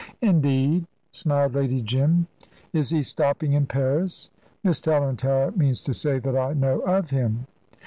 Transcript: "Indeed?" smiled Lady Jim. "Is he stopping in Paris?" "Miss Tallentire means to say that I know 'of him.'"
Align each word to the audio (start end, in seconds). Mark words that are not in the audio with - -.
"Indeed?" 0.23 0.87
smiled 1.11 1.53
Lady 1.53 1.79
Jim. 1.79 2.25
"Is 2.73 2.89
he 2.89 3.03
stopping 3.03 3.53
in 3.53 3.67
Paris?" 3.67 4.31
"Miss 4.63 4.81
Tallentire 4.81 5.55
means 5.55 5.79
to 5.81 5.93
say 5.93 6.17
that 6.17 6.35
I 6.35 6.53
know 6.53 6.79
'of 6.79 7.11
him.'" 7.11 7.45